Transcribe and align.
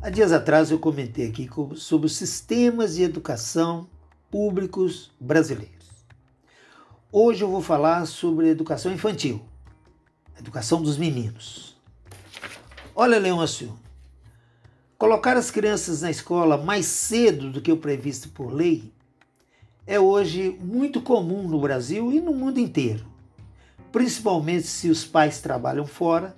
Há 0.00 0.10
dias 0.10 0.30
atrás 0.30 0.70
eu 0.70 0.78
comentei 0.78 1.26
aqui 1.26 1.50
sobre 1.74 2.06
os 2.06 2.14
sistemas 2.16 2.94
de 2.94 3.02
educação 3.02 3.88
públicos 4.30 5.10
brasileiros. 5.18 5.88
Hoje 7.10 7.42
eu 7.42 7.50
vou 7.50 7.60
falar 7.60 8.06
sobre 8.06 8.48
educação 8.48 8.92
infantil, 8.92 9.42
educação 10.38 10.80
dos 10.80 10.96
meninos. 10.96 11.76
Olha, 12.94 13.18
Leôncio, 13.18 13.76
colocar 14.96 15.36
as 15.36 15.50
crianças 15.50 16.02
na 16.02 16.12
escola 16.12 16.56
mais 16.56 16.86
cedo 16.86 17.50
do 17.50 17.60
que 17.60 17.72
o 17.72 17.76
previsto 17.76 18.28
por 18.28 18.52
lei 18.52 18.92
é 19.84 19.98
hoje 19.98 20.56
muito 20.60 21.02
comum 21.02 21.48
no 21.48 21.60
Brasil 21.60 22.12
e 22.12 22.20
no 22.20 22.32
mundo 22.32 22.60
inteiro, 22.60 23.04
principalmente 23.90 24.68
se 24.68 24.90
os 24.90 25.04
pais 25.04 25.40
trabalham 25.40 25.88
fora 25.88 26.37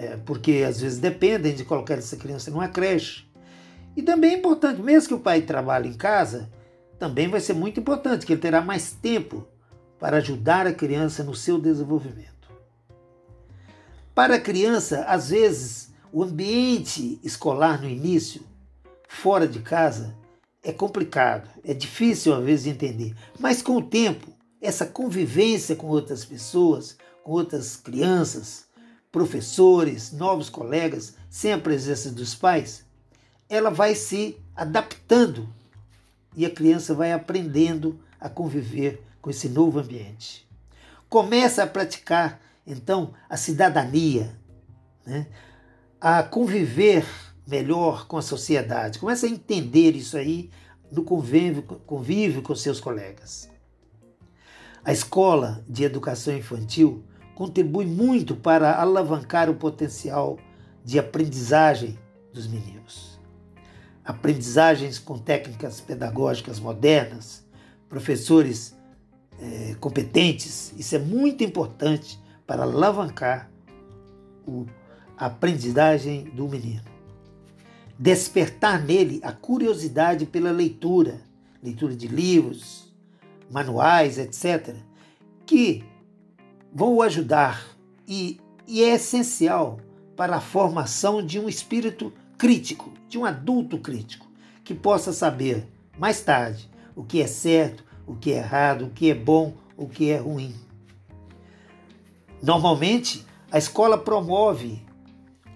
é, 0.00 0.16
porque 0.16 0.64
às 0.66 0.80
vezes 0.80 0.98
dependem 0.98 1.54
de 1.54 1.62
colocar 1.62 1.94
essa 1.94 2.16
criança 2.16 2.50
numa 2.50 2.68
creche. 2.68 3.28
E 3.94 4.00
também 4.02 4.32
é 4.32 4.38
importante, 4.38 4.80
mesmo 4.80 5.08
que 5.08 5.14
o 5.14 5.20
pai 5.20 5.42
trabalhe 5.42 5.90
em 5.90 5.92
casa, 5.92 6.50
também 6.98 7.28
vai 7.28 7.38
ser 7.38 7.52
muito 7.52 7.80
importante 7.80 8.24
que 8.24 8.32
ele 8.32 8.40
terá 8.40 8.62
mais 8.62 8.92
tempo 8.92 9.46
para 9.98 10.16
ajudar 10.16 10.66
a 10.66 10.72
criança 10.72 11.22
no 11.22 11.34
seu 11.34 11.60
desenvolvimento. 11.60 12.48
Para 14.14 14.36
a 14.36 14.40
criança, 14.40 15.04
às 15.04 15.28
vezes, 15.28 15.92
o 16.10 16.22
ambiente 16.22 17.20
escolar 17.22 17.82
no 17.82 17.88
início, 17.88 18.42
fora 19.06 19.46
de 19.46 19.60
casa, 19.60 20.16
é 20.62 20.72
complicado, 20.72 21.48
é 21.62 21.74
difícil 21.74 22.32
às 22.34 22.44
vezes 22.44 22.64
de 22.64 22.70
entender, 22.70 23.14
mas 23.38 23.60
com 23.60 23.76
o 23.76 23.82
tempo, 23.82 24.32
essa 24.62 24.86
convivência 24.86 25.76
com 25.76 25.88
outras 25.88 26.24
pessoas, 26.24 26.96
com 27.22 27.32
outras 27.32 27.76
crianças, 27.76 28.69
professores, 29.10 30.12
novos 30.12 30.48
colegas, 30.48 31.14
sem 31.28 31.52
a 31.52 31.58
presença 31.58 32.10
dos 32.10 32.34
pais, 32.34 32.84
ela 33.48 33.70
vai 33.70 33.94
se 33.94 34.38
adaptando 34.54 35.48
e 36.36 36.46
a 36.46 36.50
criança 36.50 36.94
vai 36.94 37.12
aprendendo 37.12 37.98
a 38.20 38.28
conviver 38.28 39.02
com 39.20 39.30
esse 39.30 39.48
novo 39.48 39.80
ambiente. 39.80 40.48
Começa 41.08 41.62
a 41.64 41.66
praticar, 41.66 42.40
então, 42.66 43.12
a 43.28 43.36
cidadania, 43.36 44.36
né? 45.04 45.26
a 46.00 46.22
conviver 46.22 47.04
melhor 47.46 48.06
com 48.06 48.16
a 48.16 48.22
sociedade. 48.22 48.98
Começa 48.98 49.26
a 49.26 49.30
entender 49.30 49.96
isso 49.96 50.16
aí 50.16 50.50
no 50.90 51.02
convívio, 51.02 51.62
convívio 51.62 52.42
com 52.42 52.54
seus 52.54 52.80
colegas. 52.80 53.50
A 54.84 54.92
escola 54.92 55.64
de 55.68 55.84
educação 55.84 56.34
infantil 56.34 57.04
contribui 57.40 57.86
muito 57.86 58.36
para 58.36 58.74
alavancar 58.74 59.48
o 59.48 59.54
potencial 59.54 60.38
de 60.84 60.98
aprendizagem 60.98 61.98
dos 62.34 62.46
meninos. 62.46 63.18
Aprendizagens 64.04 64.98
com 64.98 65.16
técnicas 65.16 65.80
pedagógicas 65.80 66.60
modernas, 66.60 67.42
professores 67.88 68.76
é, 69.40 69.74
competentes, 69.80 70.74
isso 70.76 70.94
é 70.94 70.98
muito 70.98 71.42
importante 71.42 72.20
para 72.46 72.64
alavancar 72.64 73.50
a 75.16 75.24
aprendizagem 75.24 76.24
do 76.24 76.46
menino. 76.46 76.84
Despertar 77.98 78.84
nele 78.84 79.18
a 79.24 79.32
curiosidade 79.32 80.26
pela 80.26 80.50
leitura, 80.50 81.22
leitura 81.62 81.96
de 81.96 82.06
livros, 82.06 82.92
manuais, 83.50 84.18
etc., 84.18 84.74
que 85.46 85.88
vão 86.72 86.94
o 86.94 87.02
ajudar 87.02 87.64
e, 88.06 88.40
e 88.66 88.82
é 88.82 88.94
essencial 88.94 89.80
para 90.16 90.36
a 90.36 90.40
formação 90.40 91.24
de 91.24 91.38
um 91.38 91.48
espírito 91.48 92.12
crítico, 92.36 92.92
de 93.08 93.18
um 93.18 93.24
adulto 93.24 93.78
crítico, 93.78 94.26
que 94.64 94.74
possa 94.74 95.12
saber 95.12 95.66
mais 95.98 96.20
tarde 96.20 96.68
o 96.94 97.04
que 97.04 97.20
é 97.20 97.26
certo, 97.26 97.84
o 98.06 98.14
que 98.14 98.32
é 98.32 98.38
errado, 98.38 98.86
o 98.86 98.90
que 98.90 99.10
é 99.10 99.14
bom, 99.14 99.54
o 99.76 99.88
que 99.88 100.10
é 100.10 100.18
ruim. 100.18 100.54
Normalmente, 102.42 103.24
a 103.50 103.58
escola 103.58 103.98
promove 103.98 104.82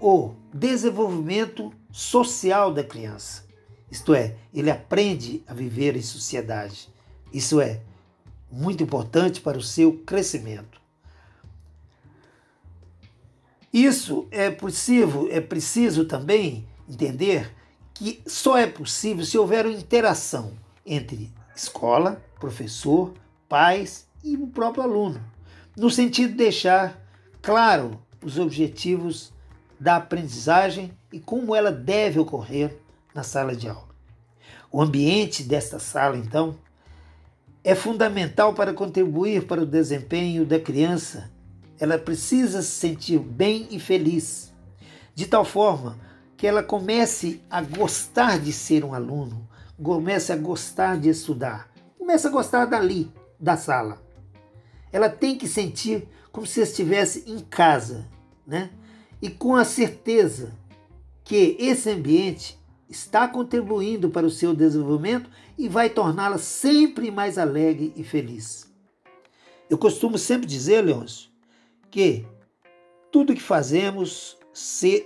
o 0.01 0.35
desenvolvimento 0.53 1.73
social 1.91 2.73
da 2.73 2.85
criança. 2.85 3.45
Isto 3.91 4.15
é, 4.15 4.37
ele 4.53 4.71
aprende 4.71 5.43
a 5.47 5.55
viver 5.55 5.97
em 5.97 6.03
sociedade. 6.03 6.89
Isso 7.33 7.61
é 7.61 7.81
muito 8.51 8.83
importante 8.83 9.41
para 9.41 9.57
o 9.57 9.63
seu 9.63 9.99
crescimento. 10.05 10.84
Isso 13.75 14.29
é 14.31 14.53
possível, 14.53 15.27
é 15.33 15.41
preciso 15.41 16.05
também 16.05 16.65
entender 16.89 17.53
que 17.93 18.23
só 18.25 18.57
é 18.57 18.69
possível 18.69 19.25
se 19.25 19.37
houver 19.37 19.67
uma 19.67 19.75
interação 19.75 20.53
entre 20.87 21.33
escola, 21.57 22.23
professor, 22.39 23.13
pais 23.49 24.07
e 24.23 24.37
o 24.37 24.47
próprio 24.47 24.85
aluno, 24.85 25.21
no 25.77 25.91
sentido 25.91 26.31
de 26.31 26.37
deixar 26.37 27.05
claro 27.43 28.01
os 28.23 28.39
objetivos 28.39 29.33
da 29.81 29.97
aprendizagem 29.97 30.97
e 31.13 31.19
como 31.19 31.53
ela 31.53 31.73
deve 31.73 32.21
ocorrer 32.21 32.77
na 33.13 33.25
sala 33.25 33.57
de 33.57 33.69
aula. 33.69 33.89
O 34.71 34.81
ambiente 34.81 35.43
desta 35.43 35.81
sala, 35.81 36.17
então, 36.17 36.57
é 37.65 37.75
fundamental 37.75 38.55
para 38.55 38.73
contribuir 38.73 39.49
para 39.49 39.63
o 39.63 39.67
desempenho 39.67 40.47
da 40.47 40.61
criança 40.61 41.34
ela 41.79 41.99
precisa 41.99 42.63
se 42.63 42.71
sentir 42.71 43.19
bem 43.19 43.69
e 43.71 43.79
feliz, 43.79 44.53
de 45.15 45.27
tal 45.27 45.45
forma 45.45 45.99
que 46.37 46.47
ela 46.47 46.63
comece 46.63 47.41
a 47.49 47.63
gostar 47.63 48.39
de 48.39 48.53
ser 48.53 48.85
um 48.85 48.95
aluno, 48.95 49.49
comece 49.83 50.33
a 50.33 50.37
gostar 50.37 50.99
de 50.99 51.09
estudar, 51.09 51.71
comece 51.99 52.27
a 52.27 52.31
gostar 52.31 52.67
dali, 52.67 53.11
da 53.39 53.57
sala. 53.57 54.03
Ela 54.93 55.09
tem 55.09 55.37
que 55.37 55.49
sentir 55.49 56.09
como 56.31 56.47
se 56.47 56.61
estivesse 56.61 57.25
em 57.27 57.39
casa, 57.39 58.07
né? 58.47 58.71
E 59.23 59.31
com 59.31 59.57
a 59.57 59.65
certeza 59.65 60.53
que 61.23 61.57
esse 61.59 61.91
ambiente 61.91 62.59
está 62.89 63.27
contribuindo 63.27 64.11
para 64.11 64.27
o 64.27 64.31
seu 64.31 64.55
desenvolvimento 64.55 65.31
e 65.57 65.69
vai 65.69 65.89
torná-la 65.89 66.39
sempre 66.39 67.11
mais 67.11 67.39
alegre 67.39 67.93
e 67.97 68.05
feliz. 68.05 68.73
Eu 69.71 69.79
costumo 69.79 70.19
sempre 70.19 70.47
dizer, 70.47 70.83
Leôncio, 70.83 71.31
que 71.95 72.27
tudo 73.13 73.37
que 73.37 73.41
fazemos 73.41 74.37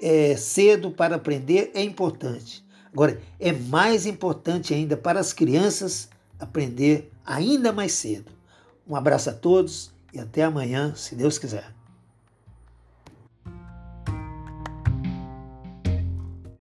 é, 0.00 0.34
cedo 0.38 0.91
para 0.91 1.16
aprender 1.16 1.71
é 1.75 1.82
importante. 1.82 2.65
Agora, 2.91 3.21
é 3.38 3.53
mais 3.53 4.06
importante 4.06 4.72
ainda 4.72 4.97
para 4.97 5.21
as 5.21 5.34
crianças 5.34 6.09
aprender 6.41 7.12
ainda 7.27 7.75
mais 7.75 7.93
cedo. 7.93 8.32
Um 8.88 8.97
abraço 8.97 9.28
a 9.28 9.34
todos 9.34 9.91
e 10.15 10.19
até 10.19 10.43
amanhã, 10.43 10.94
se 10.97 11.15
Deus 11.15 11.37
quiser. 11.37 11.78